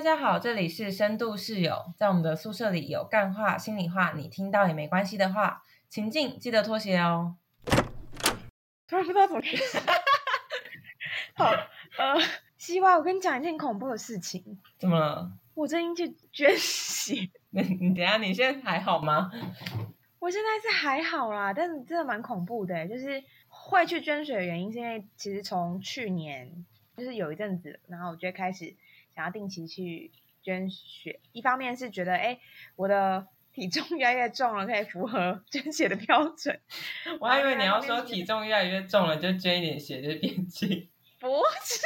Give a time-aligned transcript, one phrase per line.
[0.00, 7.36] 大家好，这里是深度室友，在我们的宿舍里有干话、心里话，你听到也没关系的话，请进，记得脱鞋哦。
[8.88, 9.78] 突然不知道怎么开始。
[11.36, 11.50] 好，
[11.98, 12.18] 呃，
[12.56, 15.30] 西瓜，我跟你讲一件恐怖的事情，怎么了？
[15.52, 19.30] 我最近去捐血，你你等下，你现在还好吗？
[20.18, 26.64] 我现在是还好啦，但是真的蛮恐怖的欸，就是会去捐血的原因，是因为其实从去年
[26.96, 28.74] 就是有一阵子，然后我就开始
[29.14, 31.20] 想要定期去捐血。
[31.32, 32.38] 一方面是觉得，哎，
[32.76, 36.60] 我的体重越来越重了，可以符合捐血的标准。
[37.20, 40.88] 我还以为你要说体重越来越重了，就捐一点血就变轻。
[41.20, 41.28] 不
[41.62, 41.82] 是，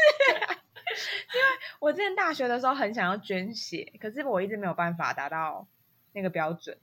[1.35, 1.47] 因为
[1.81, 5.67] 我之前大学的时候很想要捐血，可是我一直没有办法达到
[6.13, 6.79] 那个标准，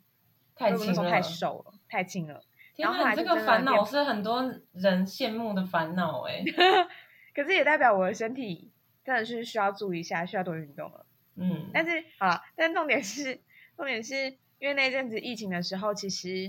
[0.56, 2.44] 太轻了，太瘦了，太轻了。
[2.76, 4.42] 然后这个烦恼是很多
[4.74, 6.44] 人羡慕的烦恼哎。
[7.34, 8.72] 可是也代表我的身体
[9.04, 11.06] 真的是需要注意一下，需要多运动了。
[11.36, 13.40] 嗯，但是好了，但重点是，
[13.78, 16.48] 重点是因为那阵子疫情的时候，其实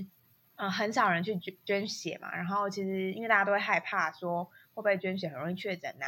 [0.56, 6.06] 嗯、呃很少人去捐捐血嘛，然后其实因为大家都会害怕说会不会捐血很容易确诊呐，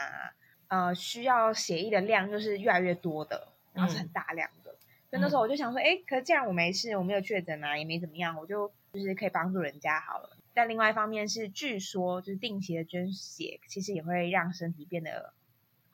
[0.69, 4.77] 呃，需要血液的量就是越来越多的，然后是很大量的。
[5.09, 10.37] 所以那时候我就想说，哎、可是既然我没事，我没有确诊啊，也没怎么样，我就就是可以帮助人家好了。
[10.53, 15.33] 但另外一方面是，据说就是定期的捐血，其实也会让身体变得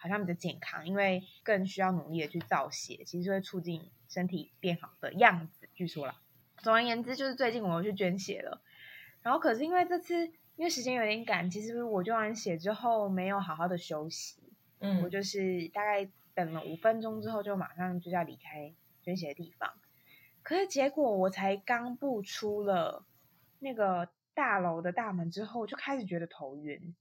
[0.01, 5.69] 好像比较健康，因为更需要努力的去造血，其实会促进身体变好的样子。
[5.75, 6.17] 据说啦，
[6.63, 8.63] 总而言之，就是最近我又去捐血了，
[9.21, 14.43] 然后可是因为这次因为时间有点赶，其实我捐完血之后没有好好的休息，
[14.79, 19.71] 嗯我就是大概等了五分钟之后，就马上就要离开捐血的地方。
[20.43, 23.05] 可是结果我才刚步出了
[23.59, 26.95] 那个大楼的大门之后，就开始觉得头晕，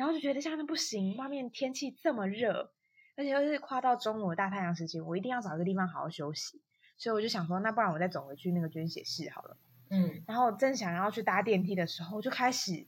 [0.00, 2.72] 然后就觉得下面不行，外面天气这么热，
[3.18, 6.62] 而且又是跨到中午的大太阳时期，我一定要找一个地方好好休息。
[6.96, 9.58] 所以我就想说，那不然我再走回去那个捐血室好了。
[9.90, 12.86] 嗯，然后我正想要去搭电梯的时候，就开始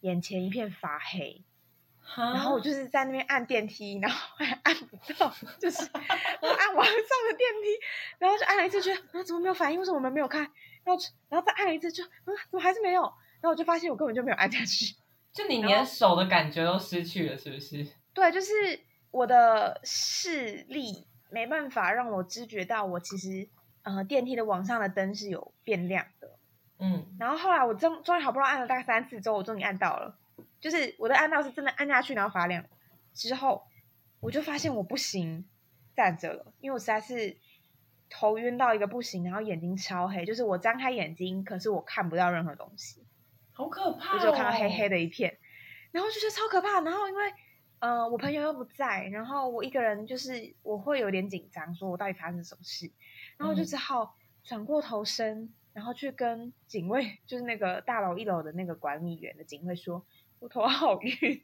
[0.00, 1.44] 眼前一片发黑，
[2.16, 5.82] 然然后我就是在那边按电梯，然后还按不到，就是
[6.42, 7.78] 我按往上的电梯，
[8.18, 9.78] 然后就按了一次，觉得啊怎么没有反应？
[9.78, 10.40] 为什么我们没有开？
[10.82, 12.10] 然后然后再按了一次，就啊
[12.50, 13.02] 怎么还是没有？
[13.02, 14.96] 然后我就发现我根本就没有按下去。
[15.34, 17.86] 就你连手的感觉都失去了，是不是？
[18.14, 18.80] 对，就是
[19.10, 23.48] 我的视力没办法让我知觉到我其实
[23.82, 26.30] 呃电梯的往上的灯是有变亮的。
[26.78, 30.16] 嗯，然后后来我终终于好不容易按了大概三次之后，我终于按到了，
[30.60, 32.64] 就是我的按到是真的按下去然后发亮
[33.12, 33.64] 之后，
[34.20, 35.44] 我就发现我不行
[35.96, 37.36] 站着了，因为我实在是
[38.08, 43.04] 头晕到一个不行，然后眼睛超黑，就是我张开眼睛，可是我看不到任何东西，
[43.54, 44.18] 好可怕、哦！
[44.18, 45.38] 我就看到黑黑的一片，
[45.92, 46.80] 然后就觉得超可怕。
[46.82, 47.32] 然后因为
[47.78, 52.90] 呃我朋友又不在，然后我一个人就是我会有点紧张，说我到底发生什么事，
[53.38, 60.04] 然后我就嗯只好转过头身，然后去跟警卫，就是那个大楼一楼的那个管理员的警卫说，
[60.40, 61.42] 我头好晕，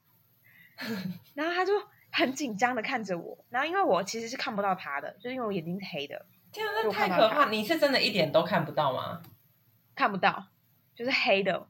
[1.35, 1.73] 然后他就
[2.11, 7.51] 很紧张的看着我，然后因为我其实是看不到他的，就是因为我眼睛是黑的，天啊，那我看到它太可怕！
[7.51, 9.23] 你是真的一点都看不到吗？
[9.95, 10.49] 看不到，
[10.95, 11.69] 就是黑的，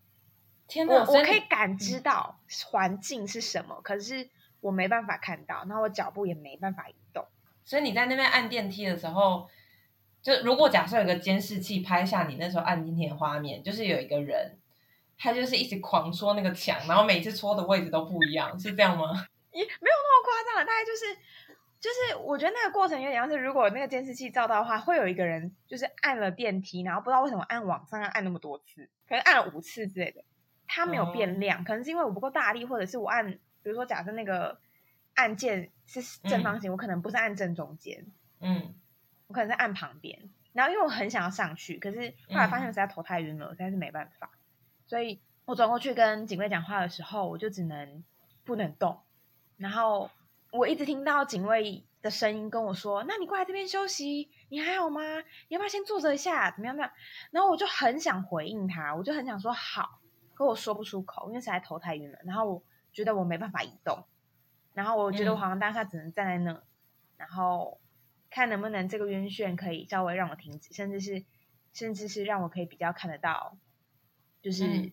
[0.71, 0.95] 天哪！
[0.95, 2.39] 我我可以感知到
[2.71, 7.27] 环境是什么，可是我没办法看到，然后我脚步也没办法移动。
[7.65, 9.51] 所以你在那边按电梯的时候，
[10.23, 14.57] 就如果假设有个监视器拍下你那时候按电梯的画面，就是有一个人，
[15.19, 19.07] 他就是一直狂戳那个墙，然后每次戳的位置都不一样，是这样吗？
[19.53, 21.15] 也没有那么夸张了，大概就是
[21.81, 30.23] 就是，我觉得那个过程有点像是，如果那个监视器照到的话，会有一个人就是按了电梯，然后不知道为什么按往上要按那么多次，可能按了五次之类的，
[30.73, 34.59] 它没有变亮，可能是因为我不够大力，或者是我按，比如说假设那个
[35.15, 38.07] 按键是正方形，我可能不是按正中间，
[38.41, 38.75] 嗯，
[39.27, 44.31] 我可能是按旁边，然后因为我很想要上去，可是后来发现我实在头太晕了，实在是没办法，
[44.87, 48.05] 所以我转过去跟警卫讲话的时候，我就只能
[48.45, 49.01] 不能动，
[49.57, 50.11] 然后
[50.53, 55.03] 我一直听到警卫的声音跟我说：“那你过来这边休息，你还好吗？
[55.49, 56.51] 你要不要先坐着一下？
[56.51, 56.75] 怎么样？
[56.75, 56.93] 怎么样？”
[57.31, 60.00] 然后我就很想回应他，我就很想说好，
[60.41, 62.63] 可我说不出口，因为实在头太晕了，然后我
[62.95, 64.07] 觉得我没办法移动，
[64.72, 66.63] 然后我觉得我好像当下只能站在那，
[67.19, 67.78] 然后
[68.31, 71.27] 看能不能这个晕眩可以稍微让我停止，甚至是
[71.75, 73.59] 甚至是让我可以比较看得到，
[74.41, 74.92] 就是嗯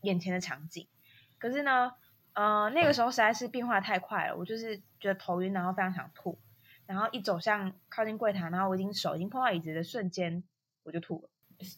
[0.00, 0.88] 眼前的场景。
[1.36, 1.92] 可是呢，
[2.32, 6.38] 呃，那个时候实在是变化太快了，我就是觉得头晕，然后非常想吐，
[6.86, 10.42] 然后一走向靠近柜台，然后我已经手已经碰到椅子的瞬间，
[10.84, 11.28] 我就吐了。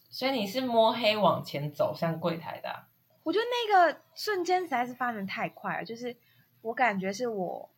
[0.08, 2.88] 所以你是摸黑往前走向柜台的啊、
[3.28, 6.16] 我觉得那个瞬间实在是发展太快了，就是
[6.62, 7.70] 我感觉是我，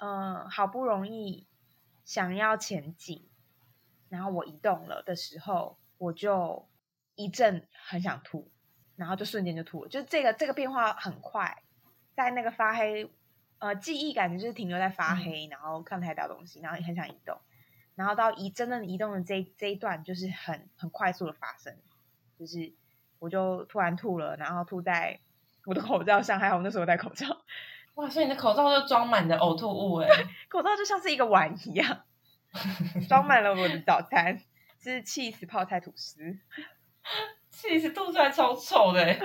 [0.00, 1.46] 呃，好不容易
[2.04, 3.30] 想要前进，
[4.08, 6.68] 然后我移动了的时候，我就
[7.14, 8.50] 一阵很想吐，
[8.96, 11.62] 然后就瞬间就吐了，就是这个这个变化很快，
[12.16, 13.08] 在那个发黑，
[13.58, 17.38] 呃，记忆感觉就是停留在发黑，然后看不太到东西，然后也很想移动，
[17.94, 21.78] 然后到移真正移动的这这一段就是很很快速的发生，
[22.36, 22.74] 就是
[23.24, 25.18] 我就突然吐了，然后吐在
[25.64, 27.26] 我的口罩上，还好我那时候戴口罩，
[27.94, 30.08] 哇，所以你的口罩就装满的呕吐物哎、
[30.48, 32.02] 口罩就像是一个碗一样，
[33.08, 34.38] 装满了我的早餐，
[34.78, 36.38] 是 cheese 泡菜吐司。
[37.50, 39.18] 其实吐出来超臭的、 欸，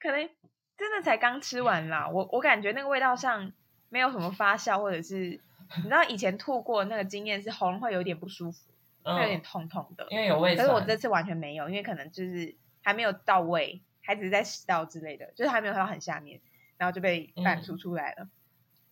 [0.00, 0.30] 可能
[0.78, 3.52] 真的才刚吃完啦，我我感觉那个味道上
[3.90, 5.38] 没有什么发酵，或者是
[5.76, 8.70] 你知道以前吐过那个经验是喉咙会有点不舒服，
[9.02, 10.06] 会有点嗯，痛痛的。
[10.10, 10.66] 因为有胃酸。
[10.66, 16.40] 可是我这次完全没有，因为可能就是还没有到位，还只是在食道之类的，就是还没有到很下面，
[16.76, 18.28] 然后就被嗯反吐出来了。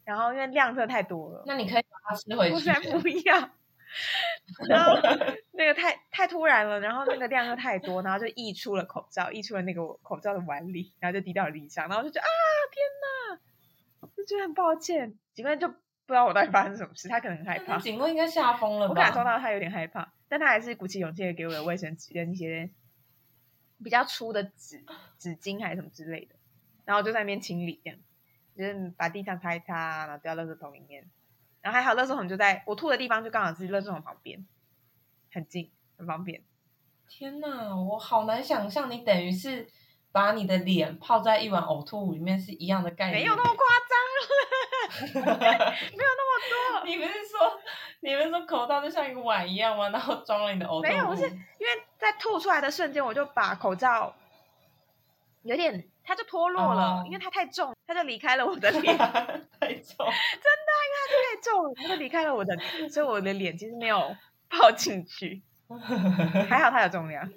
[0.05, 2.81] 然后因为量真的太多了，那你可以把它吃回去我才。
[3.01, 3.51] 不要。
[4.69, 4.93] 然后
[5.53, 12.29] 那个太太突然了，然后那个量又太多，然后就溢出了口罩，溢出了那个口罩的碗里，然后就滴到了地上，然后我就觉得啊
[12.71, 12.85] 天
[14.03, 15.15] 哪，就觉得很抱歉。
[15.33, 15.73] 几个人就
[16.09, 18.89] 不知道我到底发生什么事，他可能很害怕，警卫应该吓疯了吧？
[18.89, 22.71] 我感受到他有点害怕，但他还是鼓起勇气的给我的卫生纸跟一些
[23.85, 24.83] 比较粗的纸
[25.19, 26.35] 纸巾还是什么之类的，
[26.87, 27.99] 然后就在那边清理，这样
[28.57, 31.11] 就是把地上擦一擦，然后掉到垃圾桶里面，
[31.61, 34.47] 然后还好垃圾桶就在我吐的地方，就刚好是垃圾桶旁边，
[35.31, 36.43] 很近，很方便。
[37.07, 39.69] 天哪，我好难想象，你等于是
[40.11, 43.21] 把你的脸泡在一碗呕吐物里面是一样的概念。
[43.21, 44.58] 没有那么夸张了，
[45.15, 47.61] 没有那么多，你不是说
[48.01, 49.91] 你们说口罩就像一个碗一样吗？
[49.91, 50.83] 然后装了你的呕吐物？
[50.83, 51.29] 没有不是因
[51.67, 54.15] 为在吐出来的瞬间，我就把口罩
[55.43, 58.97] 有点，它就脱落了，哦因为它太重，它就离开了我的脸。
[58.99, 59.97] 太重。
[59.97, 64.15] 真的，因为它太重了，它就离开了我的脸，所以我的脸其实没有
[64.49, 65.43] 泡进去，
[66.49, 67.29] 还好它有重量，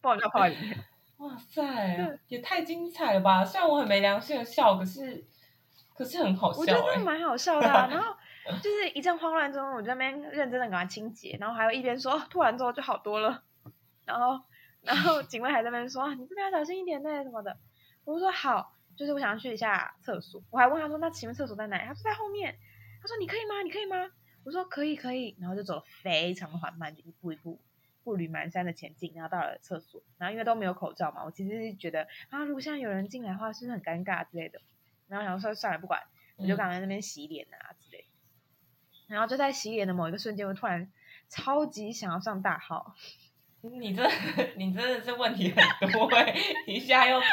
[0.00, 0.78] 不然我就泡在里面。
[1.18, 1.62] 哇塞
[1.96, 3.44] 对，也太精彩了吧！
[3.44, 5.24] 虽然我很没良心的笑，可是
[5.94, 8.14] 可是很好笑我觉笑哎、得蛮好笑的、啊， 然后
[8.60, 13.42] 就是一阵慌乱中，我就在那边认真的给他清洁，然后还有一边说 吐完之后就好多了，
[14.04, 14.40] 然后
[14.82, 17.56] 然后 警卫还在那边说啊你这边要小心一点呢什么的，
[18.04, 21.84] 我就说好，就是我想要去一下厕所，我还问他说那请问厕所在哪里？
[21.86, 22.56] 他说在后面，
[23.00, 23.62] 他说你可以吗？
[23.62, 24.10] 你可以吗？
[24.44, 27.58] 我说可以可以，然后就走了非常缓慢，就一步一步
[28.02, 34.60] 步履蹒跚的前进，然后到了厕所，然后因为都没有口罩嘛，我其实是觉得啊，如果现在有人进来的话，是不是很尴尬之类的，
[35.08, 36.00] 然后想说算了不管。
[36.36, 38.08] 我就嗯赶快在那边洗脸啊之类的。
[39.06, 40.90] 然后就在洗脸的某一个瞬间，我突然
[41.28, 42.92] 超级想要上大号，
[43.60, 44.02] 你这
[44.58, 46.34] 你真的是问题很多哎、
[46.66, 47.26] 一下又吐，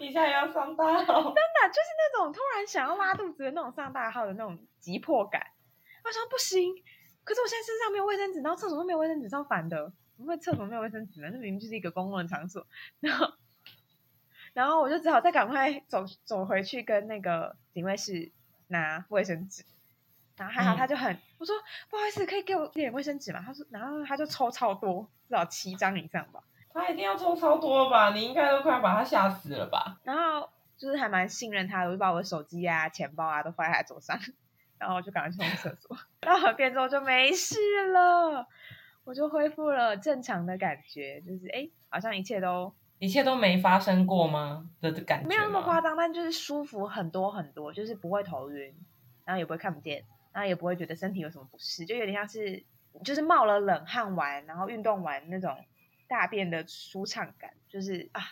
[0.00, 1.04] 一下又要上大号。
[1.04, 5.44] 真的就是那种突然想要拉肚子的那种上大号的那种急迫感。
[6.04, 6.72] 我想说不行，
[7.24, 9.92] 可是我现在身上没有卫生纸，然后厕所都没有卫生纸，超烦的。
[10.16, 11.28] 怎么会厕所没有卫生纸呢？
[11.32, 12.64] 那明明就是一个公共的场所。
[13.00, 13.26] 然后，
[14.54, 18.32] 然后我就只好再赶快走走回去跟那个警卫室
[18.68, 19.62] 拿卫生纸。
[20.36, 21.54] 然后还好，嗯他就很、我说
[21.88, 23.40] 不好意思，可以给我一点卫生纸吗？
[23.46, 26.40] 他说，然后他就抽超多，至少七张以上吧。
[26.72, 28.12] 他一定要抽超多吧？
[28.12, 30.00] 你应该都快要把他吓死了吧？
[30.02, 34.18] 然后就是还蛮信任他的，我就把我的手机啊、钱包啊都放在他桌上，
[34.78, 35.96] 然后我就赶快去上厕所。
[36.20, 37.56] 到河边之后就没事
[37.92, 38.48] 了，
[39.04, 44.70] 我就恢复了正常的感觉，就是哎，好像一切都一切都没发生过吗？
[44.80, 48.74] 的感觉没有那么夸张，但就是舒服很多很多，就是不会头晕，
[49.26, 52.64] 然后也不会看不见，然后也不会觉得身体有什么不适，就有点像是
[53.04, 55.54] 就是冒了冷汗完，然后运动完那种
[56.08, 58.22] 大便的舒畅感，就是啊，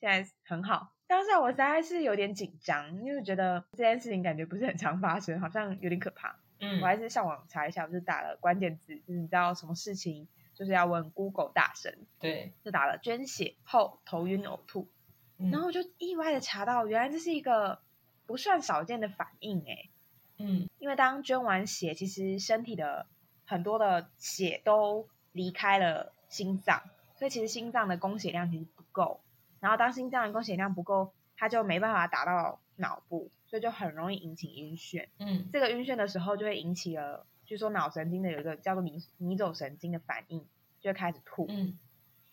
[0.00, 0.92] 现在很好。
[1.06, 6.36] 当下我实在是有点紧张，因为觉得这件事情感觉不是很常发生，好像有点可怕。
[6.58, 10.26] 嗯我还是上网查一下，我就打了关键字，就是你知道什么事情，
[10.56, 14.88] 就是要问 Google 大神，对，就打了捐血后头晕呕吐，
[15.36, 15.50] 嗯。
[15.50, 17.78] 然后我就意外的查到，原来这是一个
[18.24, 19.90] 不算少见的反应诶，
[20.38, 20.66] 嗯。
[20.78, 23.06] 因为当捐完血，其实身体的
[23.44, 26.82] 很多的血都离开了心脏，
[27.16, 29.20] 所以其实心脏的供血量其实不够。
[29.60, 35.08] 然后当心脏的供血量不够，它就没办法打到脑部，所以就很容易引起晕眩。
[35.18, 35.50] 嗯。
[35.52, 40.44] 这个晕眩的时候，就会引起了，据说脑神经的有一个叫做迷迷走神经的反应，
[40.80, 41.46] 就会开始吐。
[41.48, 41.78] 嗯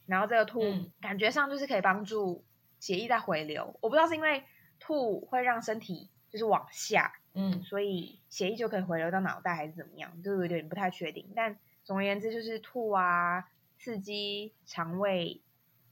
[0.06, 2.44] 然后这个吐、嗯感觉上就是可以帮助
[2.82, 3.80] 血液在回流。
[3.80, 4.44] 我不知道是因为
[4.78, 11.32] 吐会让身体就是往下，嗯所以血液就可以回流到脑袋，还是怎么样，就有点不太确定。
[11.34, 15.42] 但总而言之，就是吐啊，刺激肠胃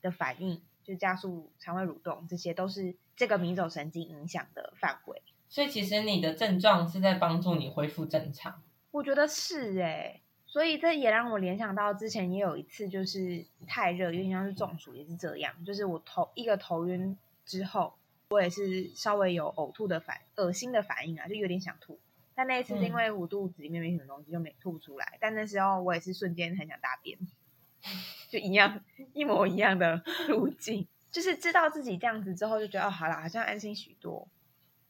[0.01, 5.21] 的反应，就加速肠胃蠕动，这些都是这个迷走神经影响的范围。
[5.47, 8.61] 所以其实你的症状是在帮助你恢复正常。
[8.91, 17.93] 我觉得是哎、所以这也让我联想到之前也有一次，就是太热，有点像是中暑，也是这样，就是我头一个头晕之后，
[18.29, 21.99] 我也是稍微有呕吐的反恶心的反应啊，就有点想吐。
[22.33, 25.17] 但那一次是因嗯为我肚子里面没什么东西，就没吐不出来。
[25.19, 27.17] 但那时候我也是瞬间很想大便，
[28.29, 28.83] 就一样
[29.13, 30.87] 一模一样的 路径。
[31.11, 34.27] 就是知道自己这样子之后，就觉得哦，好了，好像安心许多。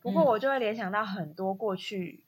[0.01, 2.23] 不过嗯我就会联想到很多过去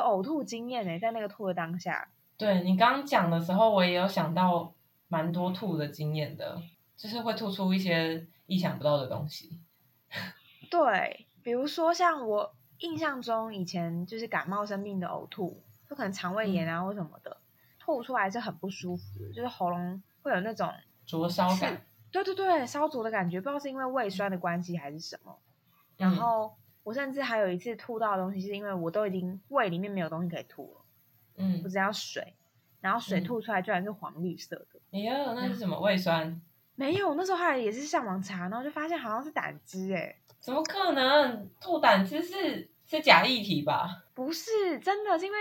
[0.00, 4.74] 的呕吐经验呢、欸在那个吐的当下，对你刚刚讲的时候，我也有想到
[5.08, 6.60] 蛮多吐的经验的，
[6.96, 9.60] 就是会吐出一些意想不到的东西。
[10.68, 17.36] 对，比如说像我印象中以前就是感冒生病的呕吐，就可能肠胃炎啊或什么的，
[17.78, 20.68] 吐出来是很不舒服的，就是喉咙会有那种
[21.06, 25.38] 灼烧感，对对对烧灼的感觉，不知道是因为胃酸的关系还是什么。
[25.96, 30.80] 然嗯后我甚至还有一次吐到的东西，是因为我都已经胃里面没有东西可以吐了，
[31.38, 32.34] 嗯我，只要水，
[32.80, 34.80] 然后水嗯吐出来居然是黄绿色的。
[34.92, 36.40] 哎呀，那是什么胃酸？
[36.76, 41.48] 没有，那时候后来也是上网查，然后就发现好像是胆汁，哎，怎么可能？
[41.60, 44.04] 吐胆汁是是假液体吧？
[44.12, 45.38] 不是真的，是因为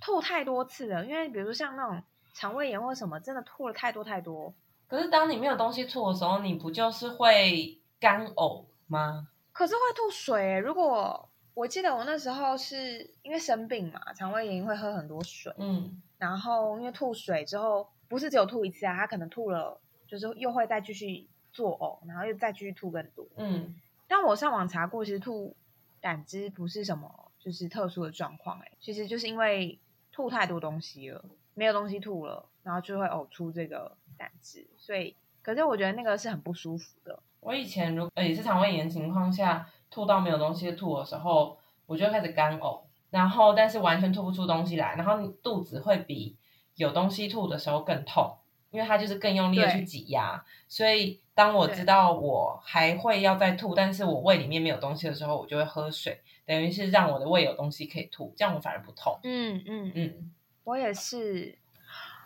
[0.00, 1.04] 吐太多次了。
[1.04, 2.02] 因为比如说像那种
[2.32, 4.54] 肠胃炎或什么，真的吐了太多太多。
[4.86, 9.28] 可是当你没有东西吐的时候，你不就是会干呕吗？
[9.58, 10.58] 可是会吐水欸。
[10.60, 23.26] 如果我记得我那时候是因为生病嘛，肠胃炎会喝很多水，嗯然后因为吐水之后，不是只有吐一次啊，他可能吐了，就是又会再继续作呕，然后又再继续吐更多。
[23.34, 23.74] 嗯，
[24.06, 25.56] 但我上网查过，其实吐
[26.00, 29.76] 胆汁不是什么就是特殊的状况，哎，其实就是因为
[30.12, 31.24] 吐太多东西了，
[31.54, 37.20] 没有东西吐了，然后就会呕出这个胆汁，所以可是我觉得那个是很不舒服的。
[37.40, 42.80] 我以前如呃也是肠胃炎情况下吐到没有东西吐的时候，我就会开始干呕，
[43.10, 46.36] 然后但是完全吐不出东西来，然后肚子会比
[46.74, 48.36] 有东西吐的时候更痛，
[48.70, 50.44] 因为它就是更用力的去挤压。
[50.66, 59.18] 所以当我知道我还会要再吐，但是我胃里面没有东西的时候，我就会喝水，等于是让我的胃有东西可以吐，这样我反而不痛。
[59.22, 60.32] 嗯嗯嗯
[60.64, 61.56] 我也是。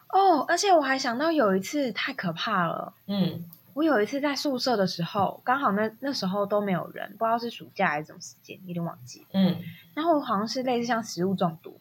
[0.09, 2.93] 哦，而且我还想到有一次太可怕了。
[3.07, 9.27] 嗯我有一次在宿舍的时候，刚好那那时候都没有人，不知道是暑假还是什么时间，有点忘记了。
[9.33, 9.57] 嗯
[9.95, 11.79] 然后好像是类似像食物中毒，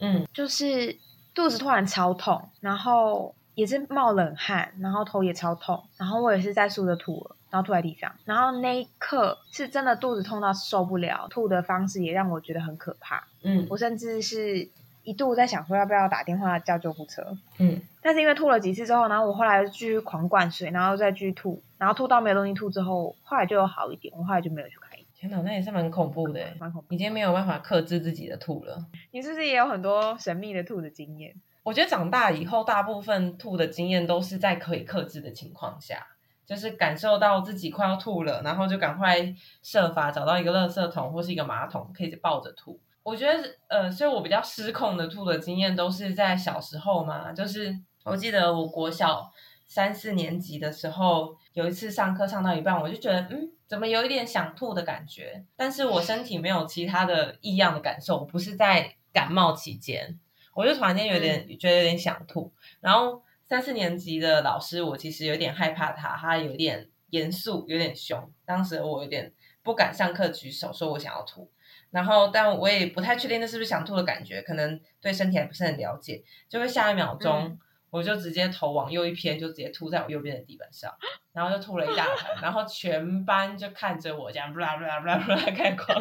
[0.00, 0.96] 嗯就是
[1.34, 14.68] 肚子突然超痛，然后也是冒冷汗，然后头也超痛，然后我也是在宿舍吐了，然后吐在地上，然后那一刻是真的肚子痛到受不了，吐的方式也让我觉得很可怕，嗯我甚至是
[15.06, 26.40] 一度在想说要不要打电话叫救护车，嗯，但是因为吐了几次之后，然后我后来继续狂灌水，然后再继续吐，然后吐到没有东西吐之后，后来就有好一点，我后来就没有去看医生，天哪，那也是蛮恐怖的。
[26.58, 26.92] 蛮恐怖。
[26.92, 28.84] 已经没有办法克制自己的吐了。
[29.12, 31.32] 你是不是也有很多神秘的吐的经验？
[31.62, 36.04] 我觉得长大以后，大部分吐的经验都是在可以克制的情况下，
[36.44, 39.32] 就是感受到自己快要吐了，然后就赶快
[39.62, 42.80] 设法找到一个垃圾桶或是一个马桶，可以抱着吐。
[43.06, 47.72] 我觉得，呃，所以我比较失控的吐的经验都是在小时候嘛，就是
[48.04, 49.30] 我记得我国小
[49.64, 60.18] 三四年级的时候，有一次上课上到一半，我就觉得，嗯，怎么有一点想吐的感觉，但是我身体没有其他的异样的感受，我不是在感冒期间，
[60.52, 69.32] 我就突然间有点、觉得有点想吐，然后三四年级的老师，我其实有点害怕他，他有点严肃，有点凶，当时我有点
[69.62, 71.48] 不敢上课举手说我想要吐。
[71.90, 77.58] 然后，但我也不太确定那是不是想吐的感觉，可能对身体还不是很了解，就会下一秒钟，嗯
[77.90, 80.92] 我就直接头往右一偏，就直接吐在我右边的地板上，
[81.32, 85.98] 然后就吐了一大盆，然后全班就看着我这样，不啦不啦不啦不啦开始狂，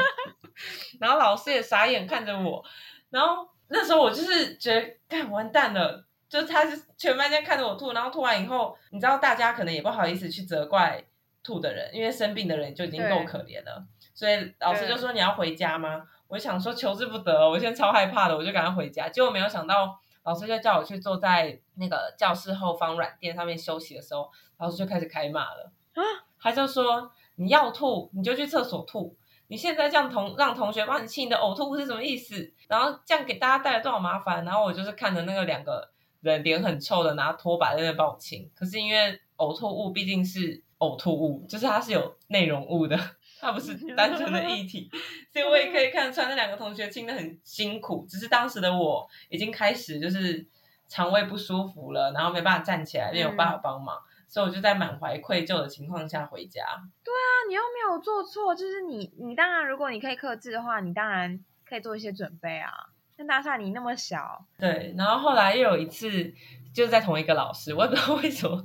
[1.00, 2.64] 然后老师也傻眼看着我，
[3.10, 6.06] 然后那时候我就是觉得，干完蛋了。
[6.28, 11.02] 就是他是全班这样看着我吐，然后吐完以后，你知道大家可能也不好意思去责怪
[11.46, 13.86] 吐的人，因为生病的人就已经够可怜了，
[14.16, 16.08] 所以老师就说你要回家吗？
[16.28, 19.08] 我想说求之不得，我现在超害怕的，我就赶快回家。
[19.08, 26.02] 结果没有想到，老师就叫我去坐在那个教室后方软垫上面休息的时候，老师就开始开骂了啊！
[26.40, 29.16] 他就说你要吐你就去厕所吐，
[29.48, 32.52] 你现在这样同让同学帮你清你的呕吐物是什么意思？
[32.68, 34.44] 然后这样给大家带来多少麻烦？
[34.44, 42.98] 然后我就是看着那个两个人脸很臭的拿拖把在那帮我清，可是因为呕吐物毕竟是呕吐物，就是它是有内容物的。
[43.42, 44.90] 它不是 单纯的液体，
[45.32, 48.06] 所以我也可以看得出来那两个同学亲的很辛苦。
[48.10, 50.46] 只是当时的我已经开始就是
[50.88, 56.64] 肠胃不舒服了，然后没办法站起来，没有办法帮忙，所以我就在满怀愧疚的情况下回家。
[57.04, 62.72] 对啊你又没有做错，就是你，你当然，如果你可以克制的话，你当然可以做一些准备啊。
[63.18, 66.34] 但大厦你那么小，对，然后后来又有一次，
[66.74, 68.62] 就是在同一个老师，我也不知道为什么，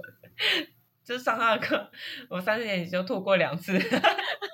[1.11, 1.91] 就是上他的课，
[2.31, 3.77] 我三四年级就吐过两次，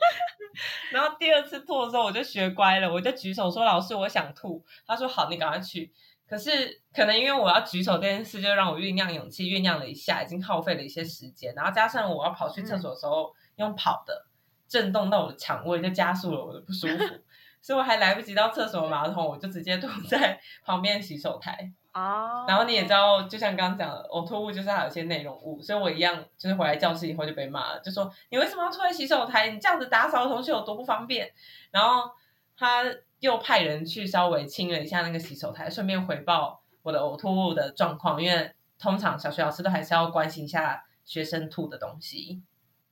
[0.91, 5.93] 然后第二次吐的时候我就学乖了，我就举手说老师我想吐，他说好，你赶快去。
[6.27, 14.27] 可是可能因为我要举手这件事，就让我酝酿勇气，酝酿了一下，已经耗费了一些时间，然后加上我要跑去厕所的时候用跑的，
[14.67, 17.05] 震动到我的肠胃，就加速了我的不舒服。
[17.61, 21.71] 所以我还来不及到厕所马桶，我就直接吐在 旁边洗手台。
[21.97, 29.49] 哦，然后你也知道，就像刚刚讲的，呕吐物就是还有一些内容物，所以我一样就是回来教室以后就被骂了，就说你为什么要吐在洗手台？
[29.49, 31.33] 你这样子打扫的同学有多不方便？
[31.71, 32.11] 然后
[32.55, 32.85] 他
[33.21, 42.43] 又派人去稍微清了一下那个洗手台，顺便回报我的呕吐物的状况，因为通常小学老师都还是要关心一下学生吐的东西，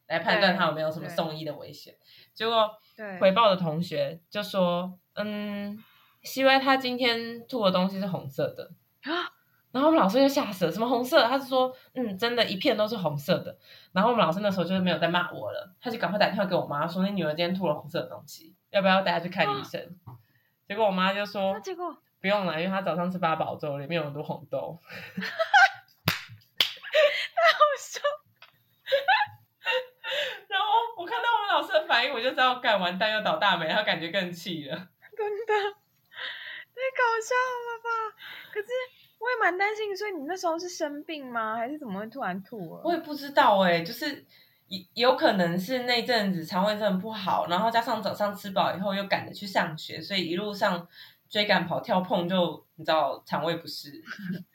[0.06, 1.94] 来判断他有没有什么送医的危险。
[2.32, 2.70] 结果
[3.20, 5.78] 回报的同学就说：“嗯，
[6.22, 8.70] 希望他今天吐的东西是红色的。”
[9.04, 9.32] 啊！
[9.72, 11.26] 然后我们老师就吓死了，什么红色？
[11.26, 13.58] 他是说，嗯，真的，一片都是红色的。
[13.92, 19.98] 然后我们老师那时候就是没有再骂我了，他就赶快打电话给我妈说，你女儿今天吐了红色的东西，要不要带她去看医生？
[20.68, 24.78] 结果我妈就说，结果不用了，因为她早上吃八宝粥，里面有很多红豆。
[25.16, 25.22] 太
[27.52, 28.00] 好笑！
[30.48, 30.66] 然后
[30.98, 34.76] 我看到我们老师的反应，我就知道干完蛋又倒大霉，他感觉更气了。
[35.16, 35.52] 真的。
[36.74, 37.88] 太搞笑了吧！
[38.52, 38.68] 可是
[39.18, 41.56] 我也蛮担心，所以你那时候是生病吗？
[41.56, 42.82] 还是怎么会突然吐了？
[42.84, 44.24] 我也不知道哎，就是
[44.68, 50.86] 有有可能是那阵子肠胃真的不好，然后加上早上吃饱以后又赶着去上学，所以一路上
[51.28, 54.02] 追赶跑跳碰，就你知道肠胃不适。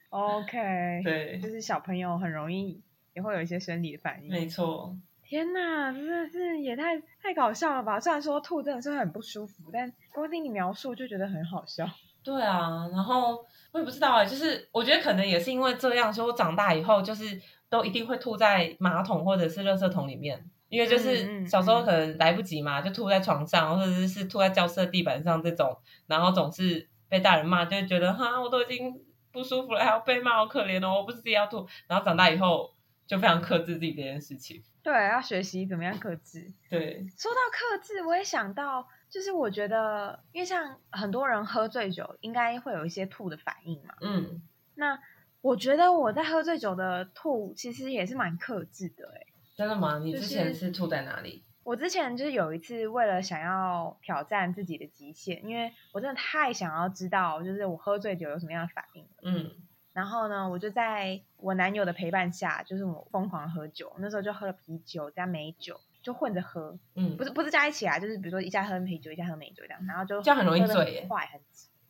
[0.10, 2.82] OK， 对，就是小朋友很容易
[3.14, 4.30] 也会有一些生理反应。
[4.30, 4.96] 没错。
[5.24, 8.00] 天呐，真的是也太太搞笑了吧！
[8.00, 11.88] 虽然说吐真的是很不舒服，但光听你描述就觉得很好笑。
[12.24, 28.94] 对啊，然后我也不知道哎，就是我觉得可能也是因为这样，所以我长大以后就是都一定会吐在马桶或者是垃圾桶里面，因为就是小时候可能来不及嘛，就吐在床上或者是吐在教室的地板上这种，然后总是被大人骂，就觉得哈，我都已经
[29.32, 30.98] 不舒服了，还要被骂，好可怜哦！
[30.98, 32.72] 我不是自己要吐，然后长大以后
[33.10, 34.64] 就非常克制自己这件事情。
[34.82, 36.54] 对，要学习怎么样克制。
[36.70, 38.88] 对，说到克制，我也想到。
[39.10, 43.96] 就是我觉得，因为像很多人喝醉酒，应该会有一些吐的反应嘛。
[44.02, 44.44] 嗯，
[44.76, 45.00] 那
[45.42, 49.12] 我觉得我在喝醉酒的吐，其实也是蛮克制的。
[49.16, 49.98] 哎，真的吗？
[49.98, 51.44] 你之前是吐在哪里？
[51.64, 59.08] 我之前就是有一次，为了想要挑战自己的极限，因为我真的太想要知道，就是我喝醉酒有什么样的反应。
[59.24, 59.52] 嗯，
[59.94, 65.80] 然后呢，我就在我男友的陪伴下，就是我疯狂喝酒，那时候就喝了啤酒加美酒。
[66.02, 71.42] 就混着喝，嗯，不是不是加一起啊，就是比如说一下喝啤酒，一下喝美酒这样，然后就这样很容易醉，快很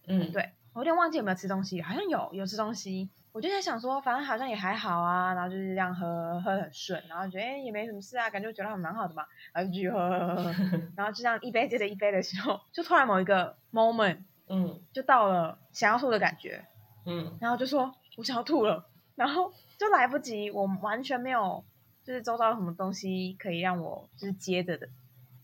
[0.07, 10.53] 嗯，对我有点忘记有没有吃东西，好像有有吃东西，我就在想说，反正好像也还好啊，然后就是这样喝喝很顺，然后觉得哎也没什么事啊，感觉觉得还蛮好的嘛，然后就继续喝喝喝，
[10.97, 16.65] 然后就这样一杯接着一杯的时候，就突然某一个 moment，嗯，就到了想要吐的感觉，
[17.05, 18.85] 嗯，然后就说我想要吐了，
[19.15, 21.63] 然后就来不及，我完全没有。
[22.01, 24.89] 就是周遭有什么东西可以让我就是接着的，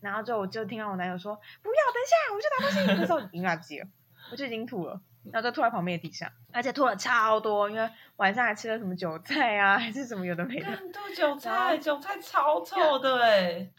[0.00, 3.86] 然后就我就听到我男友说不要，等一下我去拿东西，那时候已经来不及了，
[4.32, 13.70] 我就已经吐了，然后就吐在旁边的地上，而且吐了超多，因为晚上还吃了什么韭菜啊， 还是什么有的没的，吐韭菜，韭菜超臭的哎，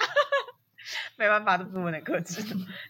[1.17, 2.41] 没办法，都是我能克制。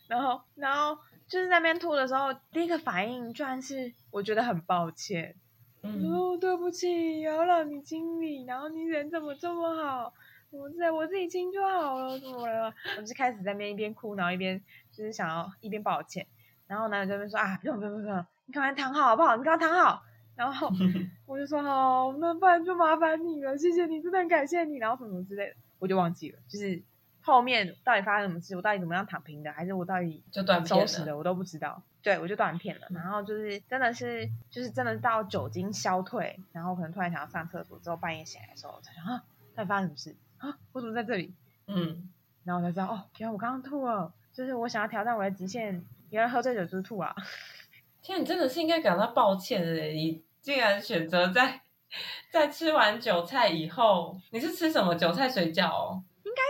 [0.08, 0.96] 然后，然后
[1.28, 5.36] 就是那边吐的时候，第一个反应居然是我觉得很抱歉。
[5.82, 10.14] 哦，对不起，要让你清理，然后你人怎么这么好？
[10.50, 12.74] 我在我自己清就好了，怎么了？
[12.98, 14.62] 我就开始在那边一边哭，然后一边
[14.92, 16.26] 就是想要一边抱歉。
[16.66, 19.36] 然后男友这边说啊，不用不用不用，你赶快躺好好不好？
[19.38, 20.02] 你赶快躺好。
[20.36, 20.70] 然后
[21.26, 24.78] 我就说好，那不然就麻烦你了，谢谢你，真的很感谢你。
[24.78, 26.82] 然后什么之类的，我就忘记了，就是。
[27.28, 28.56] 后面到底发生什么事？
[28.56, 29.52] 我到底怎么样躺平的？
[29.52, 31.18] 还是我到底就断收拾的？
[31.18, 31.84] 我都不知道。
[32.02, 32.88] 对，我就断片了。
[32.92, 39.22] 然后就是真的是，就是真的到酒精消退，然后可能突然想要上厕所，之后半夜醒来的时候才想啊，
[39.54, 40.58] 到底发生什么事啊？
[40.72, 41.34] 我怎么在这里？
[41.68, 42.10] 嗯，
[42.46, 44.14] 然后我才知道哦，原来我刚刚吐了。
[44.32, 47.14] 就是我想要挑战我的极限，原来喝醉酒就是吐啊！
[48.04, 51.60] 天，你真的是应该感到抱歉的，你竟然选择在
[52.32, 56.04] 在吃完韭菜以后，你是吃什么韭菜水饺哦？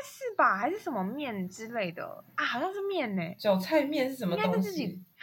[0.04, 2.44] 是吧，还是什么面之类的啊？
[2.46, 3.36] 好像是面呢。
[3.38, 4.48] 韭菜面是什么东西？
[4.48, 4.84] 应该是自己，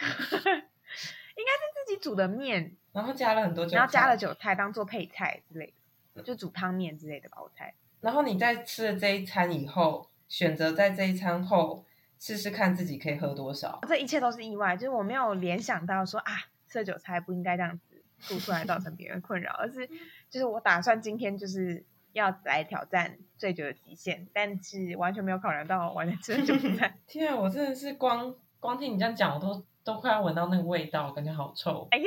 [1.35, 5.73] 应该是自己煮的面，然后加了很多韭菜，然后加了韭菜当做配菜之类
[6.13, 7.73] 的，就煮汤面之类的吧，我猜。
[8.01, 11.85] 然后你在吃了这一餐以后，选择在这一餐后
[12.19, 13.79] 试试看自己可以喝多少。
[13.87, 16.33] 这一切都是意外，就是我没有联想到说啊，
[16.67, 19.87] 吃了韭菜不应该这样子吐出来造成别人困扰，而是
[20.29, 21.83] 就是我打算今天就是
[22.15, 26.97] 要来挑战醉酒的极限，但是完全没有考量到完全吃了酒菜。
[27.05, 31.89] 天啊，我真的是光光听你这样讲，我都都快要闻到那个味道，感觉好臭。
[31.91, 32.05] 哎呀，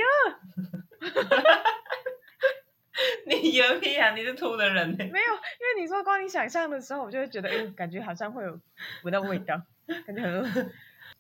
[3.27, 4.15] 你有屁啊！
[4.15, 8.59] 你是吐的人呢、没有，因为你说光你想象的时候，我就会觉得，嗯，感觉好像会有
[9.05, 9.61] 闻到味道，
[10.07, 10.71] 感觉很饿。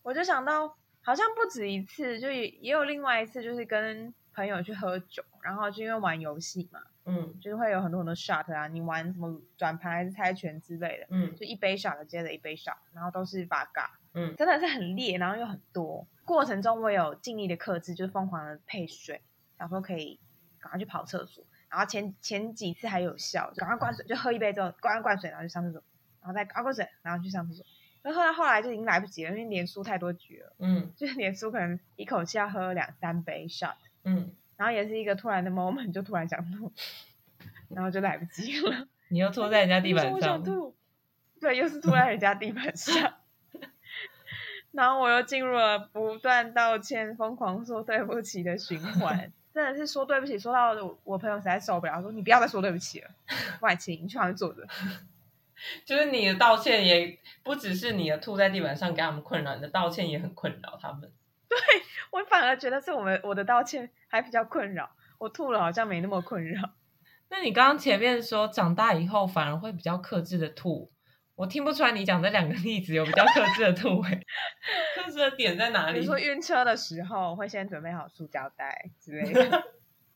[0.03, 7.40] 我就想到，好像不止一次，就也也有另外一次，就是跟朋友去喝酒，然后就因为玩游戏嘛，嗯。
[7.40, 11.35] 就是会有很多很多 shot 啊，你玩什么转盘还是猜拳之类的，嗯。
[11.35, 14.37] 就一杯 shot 接着一杯 shot，然后都是 v 嘎，嗯。
[14.37, 16.07] 真的是很烈，然后又很多。
[16.25, 19.23] 过程中我有尽力的克制，就是疯狂的配水，
[19.59, 20.21] 想说可以
[20.59, 21.44] 赶快去跑厕所。
[21.71, 25.83] 然后前前几次还有效，就赶快灌水，就喝一杯之后赶快灌水，然后去上厕所，
[26.21, 27.64] 然后再赶快灌水，然后去上厕所。
[28.01, 30.92] 然后后来后来就已经来不及了，因为连输太多局了，嗯。
[30.97, 36.71] 就是连输可能一口气要喝两三杯 shot，嗯，然后也是一个突然的 moment，就突然想吐，
[37.71, 38.87] 然后就来不及了。
[39.09, 40.77] 你又吐在人家地板我说我想，吐，
[41.40, 43.14] 对，又是吐在人家地板上，
[44.73, 49.33] 然后我又进入了不断道歉、疯狂说对不起的循环。
[49.55, 53.11] 真的是说对不起，说到我我朋友实在受不了，说你不要再说对不起了，
[53.61, 54.66] 不然请你去旁边坐着。
[55.85, 61.11] 就是你的道歉也不只是你的吐在地板上给他们困扰，你的道歉也很困扰他们。
[62.13, 66.61] 我反而觉得是我们我的道歉还比较困扰，我吐了好像没那么困扰。
[67.31, 70.91] 那你刚刚前面说长大以后反而会比较克制的吐，
[71.35, 74.27] 我听不出来你讲这两个例子有比较克制的吐、欸，
[74.97, 76.07] 克制的点在哪里比如？
[76.07, 79.65] 说晕车的时候，会先准备好塑胶袋之类的。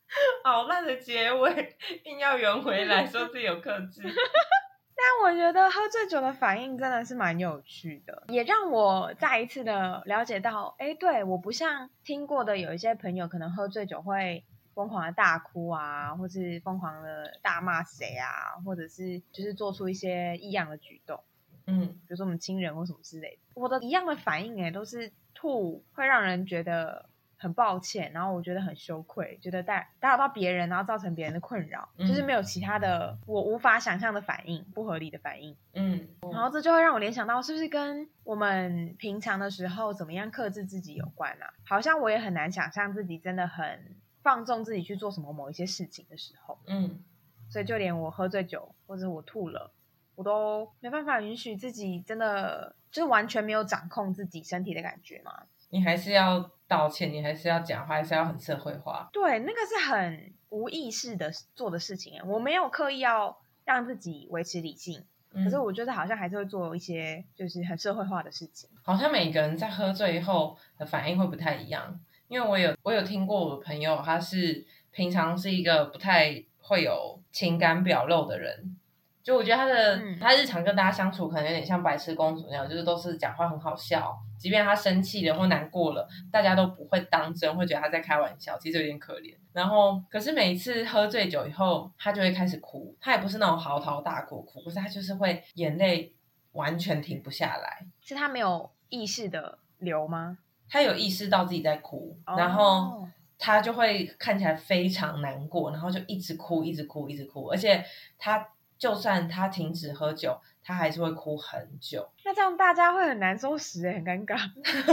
[0.44, 4.02] 好烂的结尾，硬要圆回来说自己有克制。
[4.94, 21.22] 但我觉得喝醉酒的反应真的是蛮有趣的，也让我再一次的了解到，哎，对我不像听过的有一些朋友，可能喝醉酒会疯狂的大哭啊，或是疯狂的大骂谁啊，或者是就是做出一些异样的举动，
[21.66, 23.38] 嗯比如说我们亲人或什么之类的。
[23.54, 27.06] 我的一样的反应，哎，都是吐，会让人觉得
[27.42, 35.56] 很抱歉，然后我觉得很羞愧，觉得打打扰到别人，然后造成别人的困扰，嗯就是没有其他的我无法想象的反应，不合理的反应。
[35.74, 41.52] 嗯然后这就会让我联想到，是不是跟我们平常的时候怎么样克制自己有关啊？
[41.64, 47.02] 好像我也很难想象自己真的很放纵自己去做什么某一些事情的时候，嗯
[47.50, 49.72] 所以就连我喝醉酒或者我吐了，
[50.14, 55.42] 我都没办法允许自己真的就是完全没有掌控自己身体的感觉嘛。
[55.72, 59.08] 你还是要道歉，你还是要讲话，还是要很社会化。
[59.10, 68.68] 对，那个是很无意识的做的事情，我没有刻意要让自己维持理性，嗯可是我觉得好像还是会做一些就是很社会化的事情。
[68.82, 78.76] 好像每个人在喝醉后的反应会不太一样，因为我有我有听过我的朋友，他是平常是一个不太会有情感表露的人，
[79.22, 89.34] 就我觉得他的、嗯他日常跟大家相处可能有点像白痴公主那样，就是都是讲话很好笑，即便他生气了或难过了，大家都不会当真，会觉得他在开玩笑，其实有点可怜。
[89.52, 96.14] 然后，可是每一次喝醉酒以后，他就会开始哭，他也不是那种嚎啕大哭哭，可是他就是会眼泪
[96.52, 97.86] 完全停不下来。
[98.00, 100.38] 是他没有意识的流吗？
[100.68, 103.08] 他有意识到自己在哭，然后哦
[103.38, 107.84] 他就会看起来非常难过，然后就一直哭，一直哭，一直哭，而且
[108.16, 108.48] 他
[108.82, 112.10] 就算他停止喝酒，他还是会哭很久。
[112.24, 114.36] 那这样大家会很难收拾欸，很尴尬。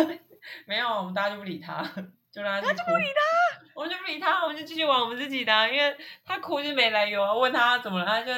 [0.68, 1.82] 没有，我们大家就不理他，
[2.32, 2.92] 就让他去哭。
[2.92, 7.34] 不理他，我们就不理他，我们就继续玩我们自己的啊、因为他哭就没来由啊。
[7.34, 8.32] 问他怎么了，他就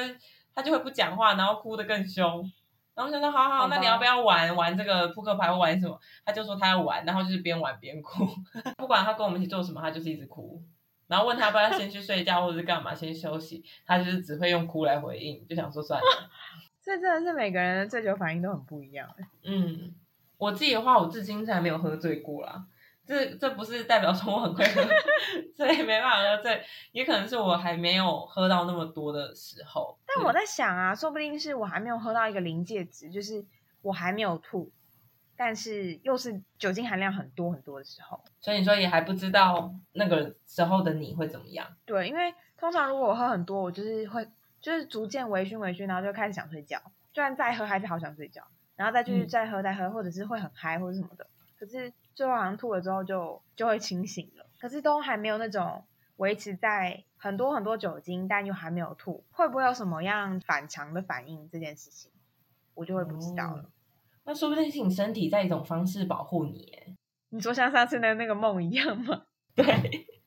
[0.54, 2.50] 他就会不讲话，然后哭得更凶。
[2.94, 6.00] 然后我想说，好好，那你要不要玩玩这个扑克牌或玩什么？
[6.24, 8.26] 他就说他要玩，然后就是边玩边哭，
[8.78, 10.62] 不管他跟我们一起做什么，他就是一直哭。
[11.06, 16.06] 然后问他要不要先去睡觉或者是干嘛，先休息，他就是只会用哭来回应，就想说算了。
[16.82, 19.24] 这真的是每个人的醉酒反应都很不一样欸。
[19.44, 19.94] 嗯，
[20.38, 22.64] 我自己的话，我至今是还没有喝醉过啦。
[23.04, 24.80] 这这不是代表说我很会喝，
[25.56, 29.98] 所以没办法喝醉，也可能是我还没有喝到那么多的时候。
[30.06, 33.44] 但我在想啊，说不定是我还没有喝到一个临界值，就是
[33.82, 34.70] 我还没有吐，
[35.44, 38.22] 但是又是酒精含量很多很多的时候。
[38.40, 41.66] 所以你说也还不知道那个时候的你会怎么样。
[41.84, 44.24] 对，因为通常如果我喝很多，我就是会
[44.60, 46.78] 就是逐渐微醺微醺，然后就开始想睡觉，
[47.12, 51.26] 就算再喝还是好想睡觉，然后再继续嗯再喝再喝，或者是会很嗨或者什么的。
[51.58, 55.84] 可是最后好像吐了之后就就会清醒了，可是都还没有那种
[56.18, 62.12] 维持在很多很多酒精，但又还没有吐，会不会有什么样反常的反应这件事情，
[62.74, 63.62] 我就会不知道了。
[63.62, 63.66] 哦
[64.24, 66.94] 那说不定是你身体在一种方式保护你耶。
[67.30, 69.22] 你说像上次的那个梦一样吗？
[69.56, 69.64] 对，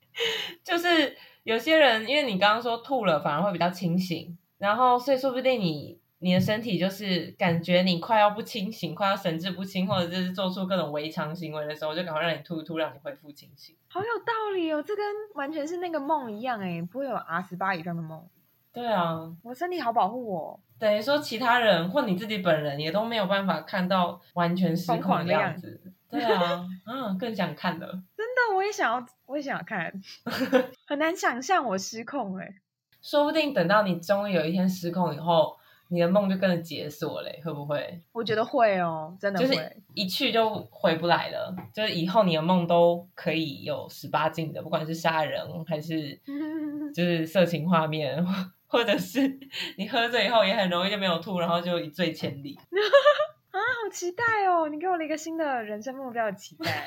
[0.63, 13.75] 就是有些人，因为你刚刚说吐了反而会比较清醒，然后所以说不定你你的身体就是感觉你快要不清醒，快要神志不清，或者就是做出各种违常行为的时候，就赶快让你吐一吐，让你恢复清醒。
[13.87, 15.05] 好有道理哦，这跟
[15.35, 18.27] 完全是那个梦一样哎，不会有 R 十八以上的梦。
[18.73, 20.59] 对啊，我身体好保护我。
[20.79, 25.81] 等于说其他人或你自己本人也都没有办法看到完全失控的样子。
[26.09, 27.87] 对啊，嗯， 更想看了。
[28.15, 29.91] 真的，我也想要，我也想要看，
[30.87, 32.55] 很难想象我失控哎。
[33.01, 35.57] 说不定等到你终于有一天失控以后，
[35.89, 38.01] 你的梦就跟着解锁嘞，会不会？
[38.13, 41.55] 我觉得会哦，真的就是一去就回不来了。
[41.73, 46.19] 就是以后你的梦都可以有十八禁的，不管是杀人还是
[46.95, 48.25] 就是色情画面。
[48.67, 49.39] 或者是
[49.77, 52.57] 你喝醉以后也很容易就没有吐，然后就一醉千里
[53.51, 53.57] 啊！
[53.59, 54.67] 好期待哦！
[54.69, 56.85] 你给我了一个新的人生目标，期待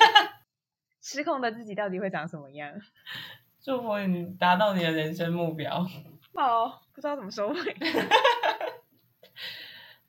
[1.00, 2.72] 失控的自己到底会长什么样？
[3.62, 5.86] 祝福你达到你的人生目标。
[6.34, 7.76] 哦，不知道怎么收尾。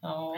[0.01, 0.33] 哦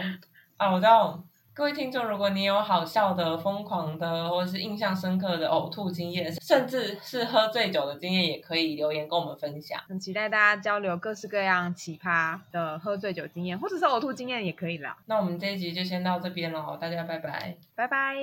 [0.57, 1.23] 啊，我知道。
[1.53, 9.77] 各位听众，如果你有好笑的、疯狂的，或者是印象深刻的呕吐经验，甚至是喝醉酒的经验，也可以留言跟我们分享。
[9.87, 14.97] 很期待大家交流各式各样奇葩的喝醉酒经验，或者是呕吐经验也可以啦。
[15.07, 18.15] 那我们这一集就先到这边喽，大家拜拜，拜拜。